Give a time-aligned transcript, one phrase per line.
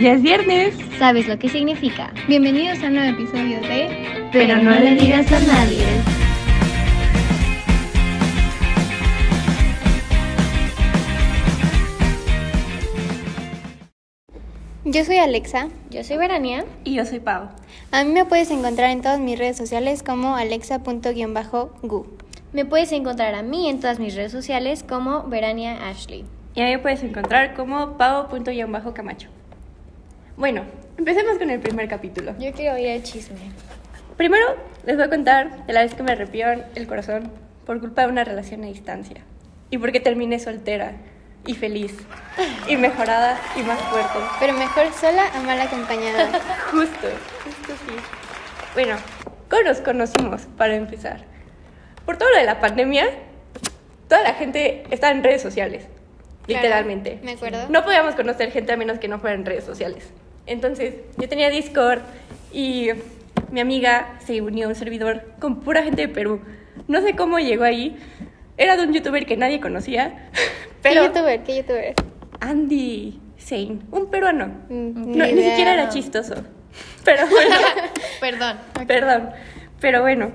[0.00, 0.74] Ya es viernes.
[0.98, 2.10] ¿Sabes lo que significa?
[2.26, 5.84] Bienvenidos a un nuevo episodio de Pero no le digas a nadie.
[14.86, 15.68] Yo soy Alexa.
[15.90, 16.64] Yo soy Verania.
[16.84, 17.50] Y yo soy Pau.
[17.92, 22.06] A mí me puedes encontrar en todas mis redes sociales como alexa.gu.
[22.54, 26.24] Me puedes encontrar a mí en todas mis redes sociales como Verania Ashley.
[26.54, 29.28] Y a mí me puedes encontrar como pavo.camacho.
[30.40, 30.62] Bueno,
[30.96, 32.34] empecemos con el primer capítulo.
[32.38, 33.36] Yo quiero oír el chisme.
[34.16, 37.30] Primero les voy a contar de la vez que me rompieron el corazón
[37.66, 39.18] por culpa de una relación a distancia.
[39.68, 40.92] Y porque terminé soltera
[41.46, 41.94] y feliz
[42.66, 44.18] y mejorada y más fuerte.
[44.40, 46.28] Pero mejor sola a mal acompañada.
[46.70, 47.08] Justo,
[47.44, 47.94] justo sí.
[48.72, 48.96] Bueno,
[49.50, 51.20] ¿cómo nos conocimos para empezar?
[52.06, 53.10] Por todo lo de la pandemia,
[54.08, 55.84] toda la gente estaba en redes sociales,
[56.46, 57.18] Claro, literalmente.
[57.22, 57.68] me acuerdo.
[57.68, 60.10] No podíamos conocer gente a menos que no fuera en redes sociales.
[60.46, 62.00] Entonces, yo tenía Discord
[62.52, 62.88] y
[63.50, 66.40] mi amiga se unió a un servidor con pura gente de Perú.
[66.88, 67.96] No sé cómo llegó ahí.
[68.56, 70.28] Era de un youtuber que nadie conocía,
[70.82, 71.42] pero ¿Qué youtuber?
[71.44, 71.94] ¿Qué youtuber?
[72.40, 74.46] Andy Zane, un peruano.
[74.68, 76.34] Mm, No, ni ni siquiera era chistoso.
[77.04, 77.56] Pero bueno,
[78.20, 78.56] Perdón.
[78.86, 79.30] perdón.
[79.80, 80.30] Pero bueno.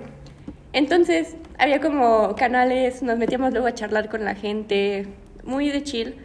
[0.73, 5.07] Entonces, había como canales, nos metíamos luego a charlar con la gente,
[5.43, 6.15] muy de chill.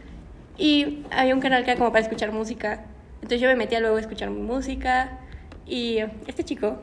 [0.59, 2.85] Y había un canal que era como para escuchar música.
[3.23, 5.19] Entonces yo me metía luego a escuchar música.
[5.67, 6.79] Y este chico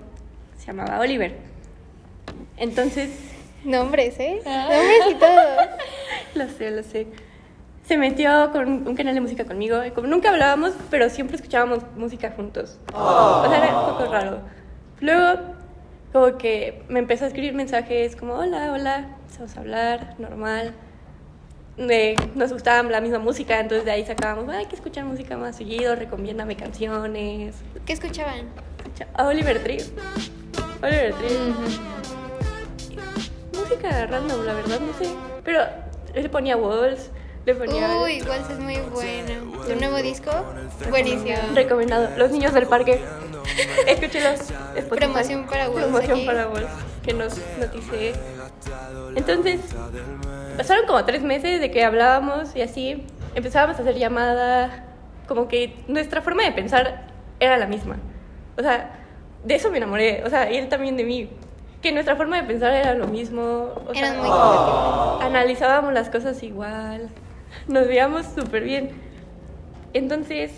[0.57, 1.35] se llamaba Oliver.
[2.57, 3.09] Entonces,
[3.63, 4.41] Nombres, ¿eh?
[4.45, 5.41] Nombres y todo.
[6.35, 7.07] lo sé, lo sé.
[7.83, 9.83] Se metió con un canal de música conmigo.
[9.83, 12.79] Y como nunca hablábamos, pero siempre escuchábamos música juntos.
[12.93, 14.39] O sea, era un poco raro.
[15.01, 15.41] Luego,
[16.13, 20.73] como que me empezó a escribir mensajes como, hola, hola, vamos a hablar, normal.
[21.77, 25.37] Eh, nos gustaba la misma música, entonces de ahí sacábamos, "Ay, hay que escuchar música
[25.37, 27.55] más seguido, recomiéndame canciones.
[27.85, 28.47] ¿Qué escuchaban?
[29.13, 29.83] A Oliver Tree.
[30.81, 31.37] Oliver Tree.
[33.53, 35.09] Música random, la verdad, no sé.
[35.43, 35.61] Pero
[36.13, 37.11] él le ponía Walls,
[37.45, 37.95] le ponía...
[38.01, 39.51] Uy, Waltz es muy bueno.
[39.67, 40.31] ¿Tu nuevo disco?
[40.89, 41.37] Buenísimo.
[41.53, 42.09] Recomendado.
[42.17, 42.99] Los niños del parque.
[43.87, 44.39] Escúchelos.
[44.75, 45.07] Spotify.
[45.11, 46.25] Promoción para Walls Promoción aquí.
[46.25, 46.69] para Walls.
[47.03, 48.13] Que nos notice.
[49.15, 49.61] Entonces,
[50.57, 53.05] pasaron como tres meses de que hablábamos y así.
[53.35, 54.71] Empezábamos a hacer llamadas.
[55.27, 57.05] Como que nuestra forma de pensar
[57.39, 57.97] era la misma.
[58.57, 58.91] O sea,
[59.43, 60.23] de eso me enamoré.
[60.25, 61.29] O sea, y él también de mí.
[61.81, 63.69] Que nuestra forma de pensar era lo mismo.
[63.87, 65.25] O sea, Eran muy compatibles.
[65.27, 67.09] analizábamos las cosas igual,
[67.67, 68.89] nos veíamos súper bien.
[69.93, 70.51] Entonces,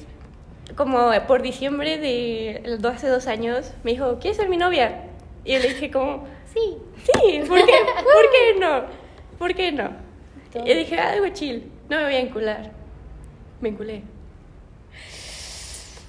[0.75, 5.03] como por diciembre de hace dos años, me dijo, ¿quieres ser mi novia?
[5.43, 6.77] Y yo le dije como, Sí.
[7.03, 8.81] sí, ¿por qué, ¿por qué no?
[9.39, 9.89] ¿Por qué no?
[10.65, 12.71] Y dije, algo chill, no me voy a encular.
[13.61, 14.03] Me enculé.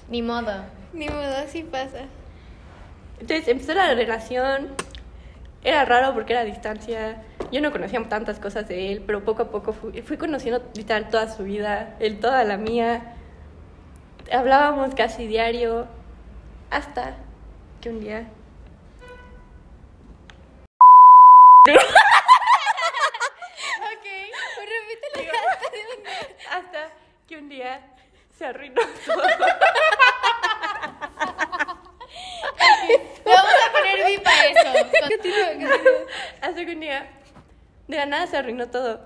[0.09, 0.65] Ni modo.
[0.93, 1.99] Ni modo, así pasa.
[3.19, 4.69] Entonces empezó la relación.
[5.63, 7.23] Era raro porque era a distancia.
[7.51, 11.09] Yo no conocía tantas cosas de él, pero poco a poco fui, fui conociendo literal
[11.09, 13.15] toda su vida, él toda la mía.
[14.31, 15.87] Hablábamos casi diario
[16.69, 17.15] hasta
[17.79, 18.27] que un día.
[23.91, 24.07] Ok,
[24.57, 25.31] repítelo
[26.49, 26.89] Hasta
[27.27, 27.81] que un día
[28.41, 29.21] se arruinó todo.
[32.87, 34.69] Le vamos a poner VIP a eso.
[35.09, 35.75] Continúa, continúa.
[36.41, 37.07] Hasta que un día
[37.87, 39.01] de la nada se arruinó todo.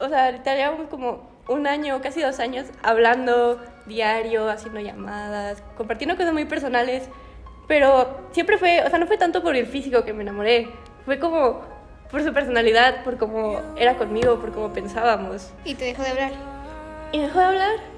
[0.00, 6.32] O sea, llevamos como un año, casi dos años, hablando diario, haciendo llamadas, compartiendo cosas
[6.32, 7.06] muy personales.
[7.68, 10.70] Pero siempre fue, o sea, no fue tanto por el físico que me enamoré.
[11.04, 11.60] Fue como
[12.10, 15.52] por su personalidad, por cómo era conmigo, por cómo pensábamos.
[15.66, 16.32] Y te dejó de hablar.
[17.12, 17.89] Y me dejó de hablar.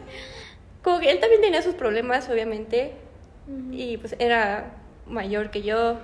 [0.83, 2.93] Como que él también tenía sus problemas, obviamente.
[3.71, 4.73] Y pues era
[5.07, 5.97] mayor que yo.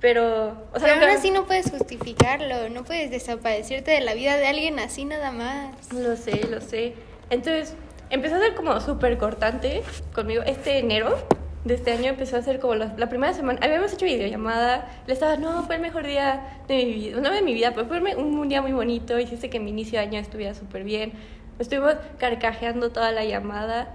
[0.00, 4.36] Pero, o sea, Pero aún así no puedes justificarlo, no puedes desaparecerte de la vida
[4.36, 5.92] de alguien así nada más.
[5.92, 6.94] Lo sé, lo sé.
[7.30, 7.74] Entonces,
[8.10, 9.82] empezó a ser como súper cortante
[10.14, 10.42] conmigo.
[10.46, 11.18] Este enero
[11.64, 13.58] de este año empezó a ser como la, la primera semana.
[13.60, 14.88] Habíamos hecho videollamada.
[15.08, 17.20] Le estaba, no, fue el mejor día de mi vida.
[17.20, 19.18] No de mi vida, pero fue un, un día muy bonito.
[19.18, 21.12] Hiciste que mi inicio de año estuviera súper bien.
[21.58, 23.94] Estuvimos carcajeando toda la llamada.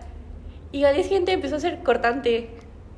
[0.72, 2.50] Y al día siguiente empezó a ser cortante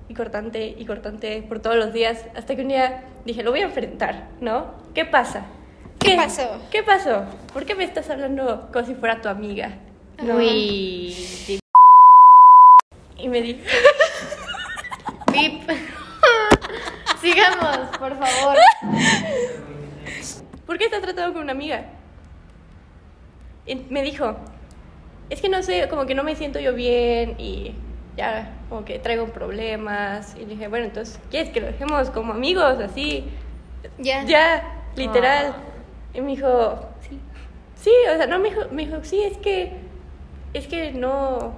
[0.08, 2.26] y cortante y cortante por todos los días.
[2.36, 4.74] Hasta que un día dije, lo voy a enfrentar, ¿no?
[4.94, 5.46] ¿Qué pasa?
[6.00, 6.62] ¿Qué pasó?
[6.72, 7.26] ¿Qué pasó?
[7.54, 9.72] ¿Por qué me estás hablando como si fuera tu amiga?
[10.24, 10.36] ¿No?
[10.36, 11.60] Uy.
[13.18, 13.60] Y me dijo,
[15.32, 15.70] VIP.
[17.22, 18.58] Sigamos, por favor.
[20.66, 21.86] ¿por qué estás tratando con una amiga?
[23.66, 24.38] Y me dijo,
[25.30, 27.74] es que no sé, como que no me siento yo bien y
[28.18, 30.36] ya como que traigo problemas.
[30.36, 33.26] Y le dije, bueno, entonces, ¿quieres que lo dejemos como amigos, así?
[33.98, 34.24] Ya.
[34.24, 35.56] Ya, literal.
[35.58, 35.62] Ah.
[36.14, 37.20] Y me dijo, sí.
[37.76, 39.74] Sí, o sea, no, me dijo, me dijo, sí, es que,
[40.54, 41.54] es que no,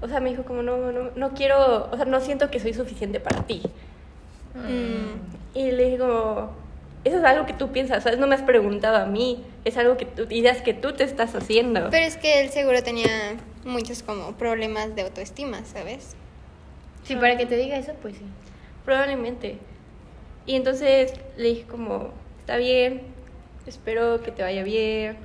[0.00, 2.74] o sea, me dijo como, no, no, no quiero, o sea, no siento que soy
[2.74, 3.62] suficiente para ti.
[4.54, 5.56] Mm.
[5.58, 6.50] Y le dije como,
[7.06, 8.18] eso es algo que tú piensas, ¿sabes?
[8.18, 11.34] No me has preguntado a mí, es algo que tú, ideas que tú te estás
[11.34, 11.88] haciendo.
[11.90, 16.16] Pero es que él seguro tenía muchos como problemas de autoestima, ¿sabes?
[17.04, 18.24] Sí, para que te diga eso, pues sí.
[18.84, 19.58] Probablemente.
[20.46, 22.10] Y entonces le dije como,
[22.40, 23.02] está bien,
[23.66, 25.16] espero que te vaya bien.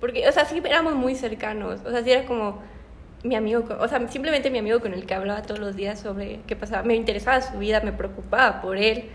[0.00, 1.80] Porque, o sea, sí éramos muy cercanos.
[1.86, 2.60] O sea, sí era como
[3.22, 6.00] mi amigo, con- o sea, simplemente mi amigo con el que hablaba todos los días
[6.00, 6.82] sobre qué pasaba.
[6.82, 9.08] Me interesaba su vida, me preocupaba por él.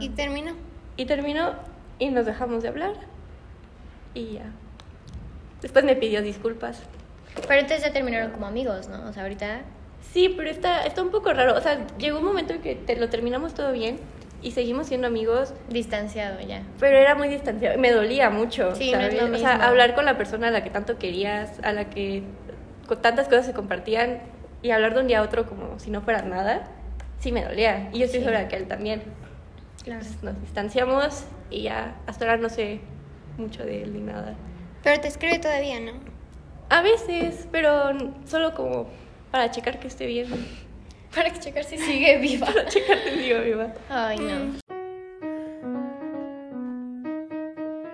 [0.00, 0.52] Y terminó.
[0.96, 1.54] Y terminó
[1.98, 2.94] y nos dejamos de hablar.
[4.14, 4.44] Y ya.
[5.60, 6.82] Después me pidió disculpas.
[7.48, 9.08] Pero entonces ya terminaron como amigos, ¿no?
[9.08, 9.60] O sea, ahorita...
[10.12, 11.54] Sí, pero está, está un poco raro.
[11.56, 13.98] O sea, llegó un momento en que te lo terminamos todo bien
[14.42, 16.62] y seguimos siendo amigos, Distanciado ya.
[16.78, 17.78] pero era muy distanciado.
[17.78, 18.74] Me dolía mucho.
[18.74, 19.30] Sí, no es ¿sabes?
[19.30, 19.64] lo O sea, mismo.
[19.64, 22.22] hablar con la persona a la que tanto querías, a la que
[22.86, 24.20] con tantas cosas se compartían
[24.62, 26.68] y hablar de un día a otro como si no fuera nada,
[27.18, 27.88] sí me dolía.
[27.92, 28.24] Y yo estoy Sí.
[28.26, 29.02] segura que él también.
[29.86, 30.00] Claro.
[30.00, 32.80] Pues nos distanciamos y ya hasta ahora no sé
[33.38, 34.34] mucho de él ni nada.
[34.82, 35.92] Pero te escribe todavía, ¿no?
[36.70, 37.92] A veces, pero
[38.24, 38.88] solo como
[39.30, 40.26] para checar que esté bien.
[41.14, 42.48] Para que checar si sigue viva.
[42.48, 43.72] Para checar que digo viva.
[43.88, 44.34] Ay, no.
[44.34, 44.60] Mm.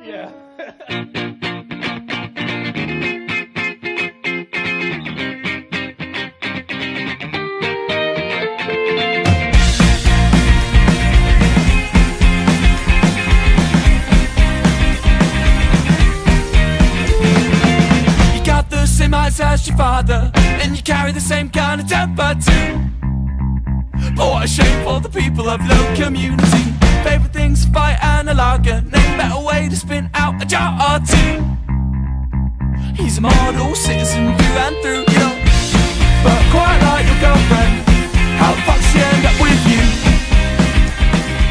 [0.02, 1.12] Yeah.
[21.22, 22.80] same kind of temper too.
[24.42, 26.64] A shame for the people of low community.
[27.04, 28.80] Favorite things, fight and a lager.
[28.82, 31.38] Name better way to spin out a jar or two.
[33.00, 35.34] He's a model citizen through and through, you know.
[36.24, 37.74] But quite like your girlfriend,
[38.40, 39.82] how the fuck she end up with you?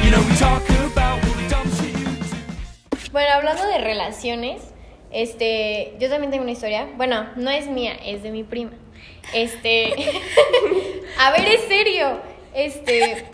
[0.03, 3.11] You know we talk about all the dumb shit you do.
[3.13, 4.61] Bueno, hablando de relaciones,
[5.11, 6.89] este, yo también tengo una historia.
[6.97, 8.71] Bueno, no es mía, es de mi prima.
[9.33, 9.93] Este,
[11.19, 12.19] a ver, es serio.
[12.53, 13.25] Este,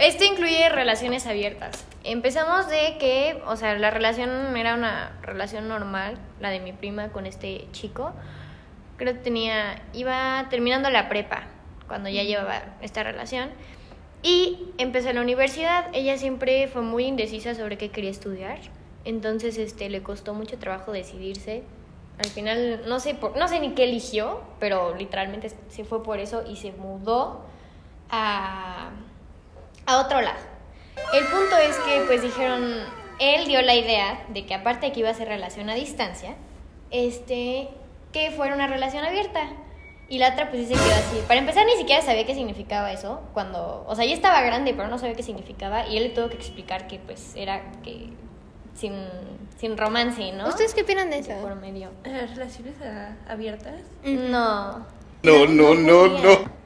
[0.00, 1.84] esto incluye relaciones abiertas.
[2.04, 7.08] Empezamos de que, o sea, la relación era una relación normal, la de mi prima
[7.08, 8.12] con este chico.
[8.96, 11.44] Creo que tenía, iba terminando la prepa
[11.86, 13.50] cuando ya llevaba esta relación.
[14.22, 15.86] Y empecé la universidad.
[15.92, 18.58] Ella siempre fue muy indecisa sobre qué quería estudiar.
[19.04, 21.62] Entonces este, le costó mucho trabajo decidirse.
[22.18, 26.18] Al final, no sé, por, no sé ni qué eligió, pero literalmente se fue por
[26.18, 27.42] eso y se mudó
[28.10, 28.90] a,
[29.86, 30.38] a otro lado.
[31.14, 32.74] El punto es que pues dijeron,
[33.20, 36.34] él dio la idea de que aparte de que iba a ser relación a distancia,
[36.90, 37.68] este,
[38.12, 39.40] que fuera una relación abierta.
[40.10, 41.22] Y la otra pues sí se quedó así.
[41.26, 44.88] Para empezar ni siquiera sabía qué significaba eso, cuando, o sea, ya estaba grande, pero
[44.88, 48.08] no sabía qué significaba y él le tuvo que explicar que pues era que
[48.78, 48.94] sin,
[49.58, 50.48] sin romance, ¿no?
[50.48, 51.32] ¿Ustedes qué opinan de eso?
[51.40, 51.90] Por medio.
[52.04, 52.74] Eh, ¿Relaciones
[53.28, 53.74] abiertas?
[54.04, 54.86] No.
[55.22, 56.58] No, no, no, no.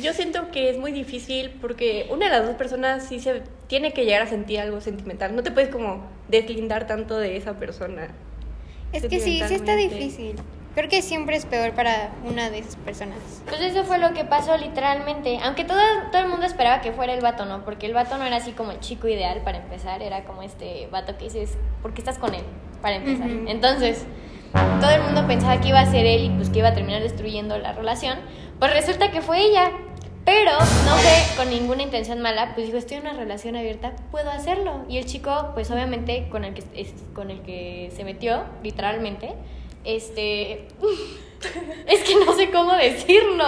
[0.00, 3.92] Yo siento que es muy difícil porque una de las dos personas sí se tiene
[3.92, 5.36] que llegar a sentir algo sentimental.
[5.36, 8.08] No te puedes como deslindar tanto de esa persona.
[8.92, 10.36] Es que sí, sí está difícil.
[10.74, 13.18] Creo que siempre es peor para una de esas personas.
[13.46, 15.38] Pues eso fue lo que pasó literalmente.
[15.42, 15.78] Aunque todo,
[16.10, 17.62] todo el mundo esperaba que fuera el vato, ¿no?
[17.64, 20.00] Porque el vato no era así como el chico ideal para empezar.
[20.02, 22.44] Era como este vato que dices, ¿por qué estás con él?
[22.80, 23.30] Para empezar.
[23.30, 23.48] Ujú.
[23.48, 24.06] Entonces,
[24.80, 27.02] todo el mundo pensaba que iba a ser él y pues que iba a terminar
[27.02, 28.18] destruyendo la relación.
[28.58, 29.70] Pues resulta que fue ella.
[30.24, 34.30] Pero no fue con ninguna intención mala, pues dijo, estoy en una relación abierta, puedo
[34.30, 34.84] hacerlo.
[34.88, 36.62] Y el chico, pues obviamente con el que,
[37.12, 39.34] con el que se metió, literalmente,
[39.84, 40.68] este...
[41.86, 43.44] es que no sé cómo decirlo.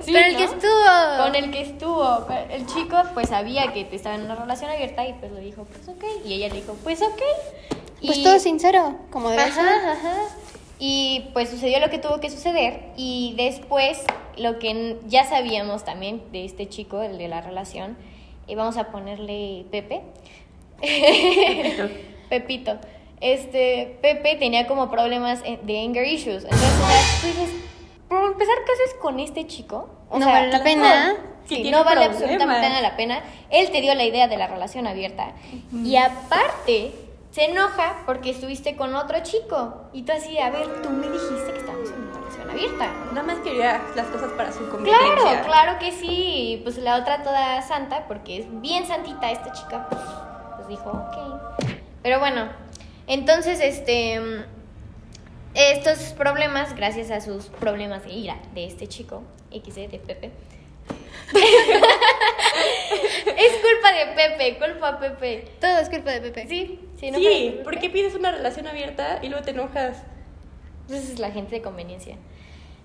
[0.00, 1.24] Sí, Pero el que estuvo.
[1.24, 2.26] Con el que estuvo.
[2.50, 5.88] El chico pues sabía que estaba en una relación abierta y pues le dijo, pues
[5.88, 6.04] ok.
[6.24, 7.20] Y ella le dijo, pues ok.
[8.04, 9.66] Pues Y- todo sincero, como debe ser.
[9.66, 10.16] Ajá, ajá.
[10.78, 14.02] Y pues sucedió lo que tuvo que suceder y después
[14.36, 17.96] lo que ya sabíamos también de este chico, el de la relación,
[18.46, 20.02] y vamos a ponerle Pepe.
[22.28, 22.78] Pepito.
[23.24, 26.44] Este, Pepe tenía como problemas en- de anger issues.
[26.44, 27.50] Entonces, tú dices,
[28.06, 29.88] por empezar, ¿qué haces con este chico?
[30.10, 31.12] O No sea, vale la pena.
[31.14, 33.22] no, Sí, tiene no vale absolutamente nada la pena.
[33.50, 35.32] Él te dio la idea de la relación abierta.
[35.72, 36.92] Y aparte,
[37.30, 39.88] se enoja porque estuviste con otro chico.
[39.94, 42.88] Y tú así, a ver, tú me dijiste que estábamos en una relación abierta.
[43.12, 45.14] Nada más quería las cosas para su conveniencia.
[45.16, 46.60] Claro, claro que sí.
[46.62, 50.02] Pues la otra toda santa, porque es bien santita esta chica, pues,
[50.56, 51.62] pues dijo, ok.
[52.02, 52.48] Pero bueno,
[53.06, 54.20] entonces, este,
[55.54, 60.30] estos problemas, gracias a sus problemas de ira de este chico, XD de Pepe,
[61.34, 61.42] es
[63.52, 65.48] culpa de Pepe, culpa a Pepe.
[65.60, 66.46] Todo es culpa de Pepe.
[66.48, 70.02] Sí, sí, no Sí, ¿por qué pides una relación abierta y luego te enojas?
[70.82, 72.16] Entonces es la gente de conveniencia.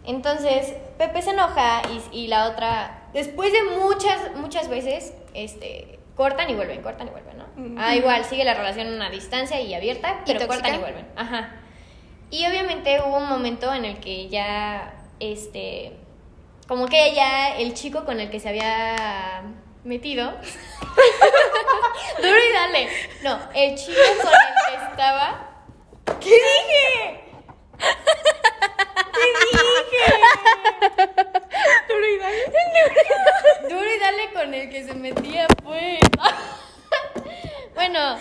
[0.06, 6.50] Entonces, Pepe se enoja y, y la otra, después de muchas, muchas veces, este, cortan
[6.50, 7.46] y vuelven, cortan y vuelven, ¿no?
[7.56, 7.76] Ujú.
[7.78, 11.08] Ah, igual, sigue la relación a una distancia y abierta, pero cortan y vuelven.
[11.16, 11.62] Ajá.
[12.30, 15.94] Y obviamente hubo un momento en el que ya, este,
[16.68, 19.44] como que ya el chico con el que se había
[19.86, 20.32] metido,
[22.18, 22.90] duro y dale,
[23.24, 25.48] no, el chico con el que estaba,
[26.20, 27.24] ¿qué dije?
[33.70, 36.00] Duro y dale con el que se metía, pues.
[37.76, 38.18] bueno,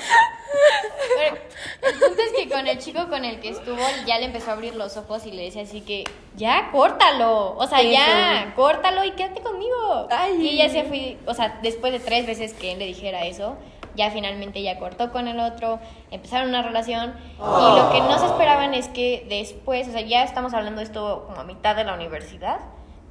[1.83, 4.55] el punto es que con el chico con el que estuvo ya le empezó a
[4.55, 6.05] abrir los ojos y le decía así que,
[6.37, 7.57] ya, córtalo.
[7.57, 8.55] O sea, ya, Eso.
[8.57, 10.09] córtalo y quédate conmigo.
[10.11, 10.37] Ay.
[10.41, 13.57] Y ella se fue, o sea, después de tres veces que él le dijera eso,
[13.95, 15.81] ya finalmente ella cortó con el otro,
[16.11, 17.15] empezaron una relación.
[17.37, 20.85] Y lo que no se esperaban es que después, o sea, ya estamos hablando de
[20.85, 22.61] esto como a mitad de la universidad,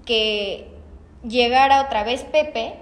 [0.08, 0.66] que
[1.28, 2.74] llegara otra vez Pepe.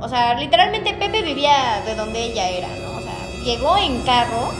[0.00, 2.98] O sea, literalmente Pepe vivía de donde ella era, ¿no?
[2.98, 4.52] O sea, llegó en carro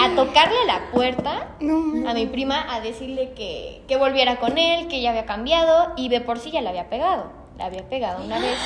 [0.00, 4.88] a tocarle la puerta No, a mi prima a decirle que, que volviera con él,
[4.88, 7.30] que ya había cambiado y de por sí ya la había pegado.
[7.58, 8.56] La había pegado una vez.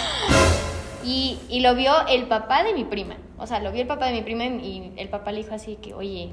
[1.04, 3.16] Y, y lo vio el papá de mi prima.
[3.38, 5.76] O sea, lo vio el papá de mi prima y el papá le dijo así
[5.76, 6.30] que, oye,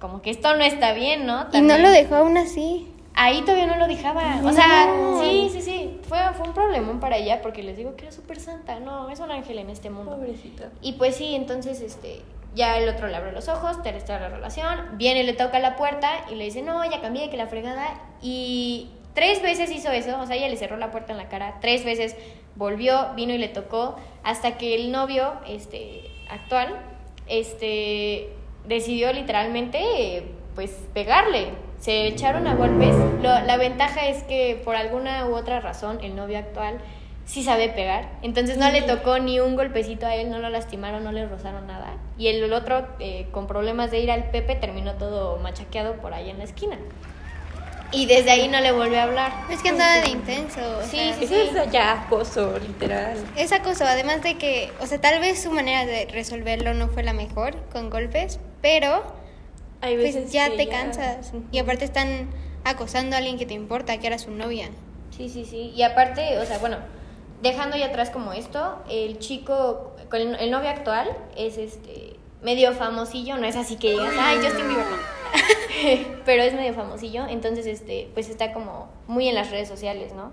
[0.00, 1.46] como que esto no está bien, ¿no?
[1.52, 2.86] Y no lo dejó aún así.
[3.20, 4.40] Ahí todavía no lo dejaba.
[4.44, 6.00] O sea, sí, sí, sí.
[6.08, 8.78] Fue, fue un problemón para ella porque les digo que era súper santa.
[8.78, 10.16] No, es un ángel en este mundo.
[10.16, 10.70] Pobrecita.
[10.80, 12.22] Y pues sí, entonces este,
[12.54, 15.74] ya el otro le abre los ojos, te restaura la relación, viene, le toca la
[15.74, 18.00] puerta y le dice, no, ya cambié, que la fregada.
[18.22, 21.58] Y tres veces hizo eso, o sea, ella le cerró la puerta en la cara,
[21.60, 22.14] tres veces
[22.54, 26.68] volvió, vino y le tocó, hasta que el novio este, actual
[27.26, 28.28] este,
[28.68, 31.48] decidió literalmente eh, pues pegarle.
[31.80, 32.94] Se echaron a golpes.
[33.22, 36.78] Lo- la ventaja es que por alguna u otra razón el novio actual
[37.24, 38.08] sí sabe pegar.
[38.22, 41.66] Entonces no le tocó ni un golpecito a él, no lo lastimaron, no le rozaron
[41.66, 41.94] nada.
[42.18, 46.30] Y el otro, eh, con problemas de ir al Pepe, terminó todo machaqueado por ahí
[46.30, 46.76] en la esquina.
[47.90, 49.32] Y desde ahí no le volvió a hablar.
[49.50, 50.60] Es que andaba de intenso.
[50.78, 53.16] o Sí, sea, sí, Eso es ya acoso, literal.
[53.36, 57.02] Es acoso, además de que, o sea, tal vez su manera de resolverlo no fue
[57.02, 59.02] la mejor con golpes, pero
[59.80, 61.32] Hay veces pues ya que te cansas.
[61.52, 62.28] Y aparte están
[62.64, 64.68] acosando a alguien que te importa, que era su novia.
[65.16, 65.72] Sí, sí, sí.
[65.74, 66.78] Y aparte, o sea, bueno,
[67.42, 72.72] dejando ya atrás como esto, el chico, con el, el novio actual es este medio
[72.72, 74.96] famosillo, no es así que digas, ay, Justin Bieber, no.
[76.24, 80.32] Pero es medio famosillo, entonces este, pues está como muy en las redes sociales, ¿no?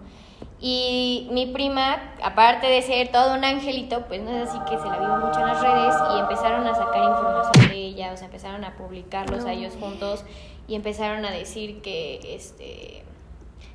[0.60, 4.86] Y mi prima, aparte de ser todo un angelito, pues no es así que se
[4.86, 8.28] la vive mucho en las redes y empezaron a sacar información de ella, o sea,
[8.28, 10.24] empezaron a publicarlos a ellos juntos
[10.68, 13.04] y empezaron a decir que este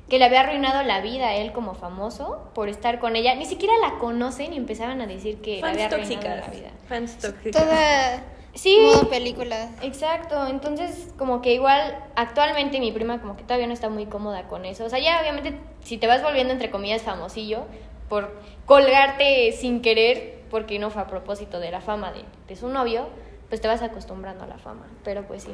[0.09, 3.33] que le había arruinado la vida a él como famoso por estar con ella.
[3.35, 6.47] Ni siquiera la conocen y empezaban a decir que le Fans había arruinado tóxicas.
[6.47, 6.71] la vida.
[6.89, 7.63] Fans tóxicas.
[7.63, 8.77] Toda Sí.
[8.81, 9.69] modo película.
[9.81, 14.47] Exacto, entonces como que igual actualmente mi prima como que todavía no está muy cómoda
[14.47, 14.85] con eso.
[14.85, 17.65] O sea, ya obviamente si te vas volviendo entre comillas famosillo
[18.09, 18.31] por
[18.65, 23.07] colgarte sin querer, porque no fue a propósito de la fama de, de su novio,
[23.47, 24.85] pues te vas acostumbrando a la fama.
[25.03, 25.51] Pero pues sí.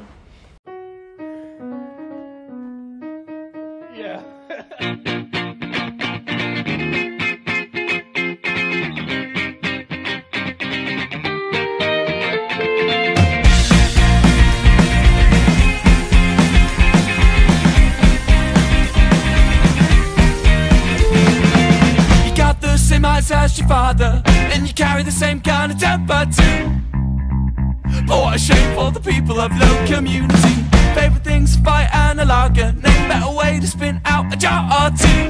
[30.08, 30.64] Community.
[30.96, 32.72] Favorite things, fight and a lager.
[32.72, 35.26] Name a better way to spin out a jar or two.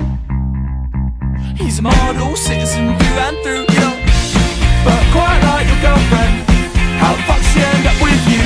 [1.56, 3.98] He's a model citizen through and through, you know.
[4.86, 6.36] But quite like your girlfriend,
[7.02, 8.44] how the fuck she end up with you?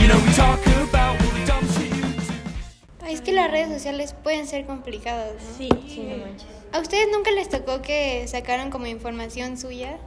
[0.00, 3.04] You know, we talk about all the dumb shit you do.
[3.04, 5.34] Ay, es que las redes sociales pueden ser complicadas.
[5.34, 5.56] ¿no?
[5.58, 6.46] Sí, Sí, no manches.
[6.72, 9.98] ¿A ustedes nunca les tocó que sacaron como información suya?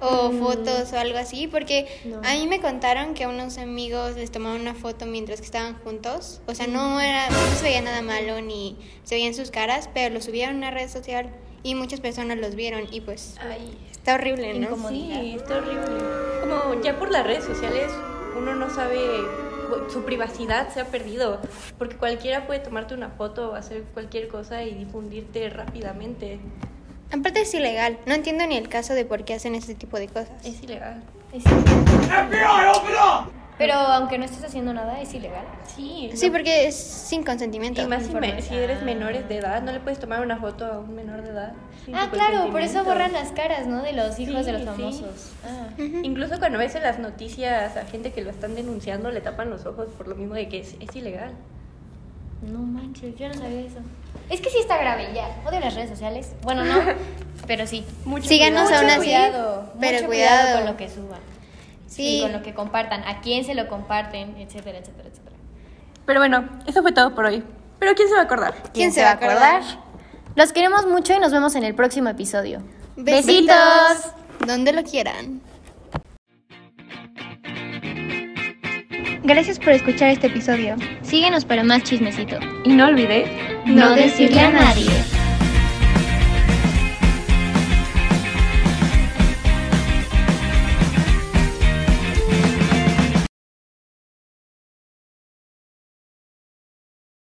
[0.00, 2.18] O fotos o algo así, porque No.
[2.24, 5.74] a mí me contaron que a unos amigos les tomaron una foto mientras que estaban
[5.84, 9.88] juntos, o sea, no era no se veía nada malo ni se veían sus caras,
[9.92, 11.30] pero lo subieron a una red social
[11.62, 14.88] y muchas personas los vieron y pues Ay, está horrible, ¿no?
[14.88, 15.98] Sí, está horrible.
[16.40, 17.90] Como ya por las redes sociales
[18.36, 19.00] uno no sabe,
[19.92, 21.40] su privacidad se ha perdido,
[21.76, 26.38] porque cualquiera puede tomarte una foto o hacer cualquier cosa y difundirte rápidamente.
[27.12, 30.08] Aparte es ilegal, no entiendo ni el caso de por qué hacen ese tipo de
[30.08, 30.30] cosas.
[30.44, 31.02] Es ilegal.
[31.32, 31.42] Es-
[33.56, 35.44] Pero aunque no estés haciendo nada, es ilegal.
[35.74, 37.80] Sí, Sí, no- porque es sin consentimiento.
[37.82, 40.64] y más si, me- si eres menores de edad, no le puedes tomar una foto
[40.66, 41.52] a un menor de edad.
[41.92, 43.82] Ah, claro, por eso borran las caras, ¿no?
[43.82, 44.72] De los hijos de los Sí, sí.
[44.76, 45.32] famosos.
[45.44, 45.68] Ah.
[46.02, 49.64] Incluso cuando ves en las noticias a gente que lo están denunciando, le tapan los
[49.66, 51.32] ojos por lo mismo de que es, es ilegal.
[52.42, 53.78] No manches, yo no sabía eso.
[54.30, 55.28] Es que sí está grave ya.
[55.48, 56.32] Odio las redes sociales.
[56.42, 56.74] Bueno, no,
[57.46, 57.84] pero sí.
[58.04, 60.56] Mucho Síganos aún Mucho así, cuidado, pero mucho cuidado.
[60.58, 61.20] con lo que suban.
[61.86, 62.18] Sí.
[62.18, 65.36] Y con lo que compartan, a quién se lo comparten, etcétera, etcétera, etcétera.
[66.06, 67.42] Pero bueno, eso fue todo por hoy.
[67.78, 68.54] Pero ¿quién se va a acordar?
[68.72, 69.62] ¿Quién se va a acordar?
[70.34, 72.62] Los queremos mucho y nos vemos en el próximo episodio.
[72.96, 73.56] Besitos.
[74.46, 75.40] Donde lo quieran.
[79.28, 80.74] Gracias por escuchar este episodio.
[81.02, 82.38] Síguenos para más chismecito.
[82.64, 83.28] Y no olvides
[83.66, 84.97] No decirle a nadie.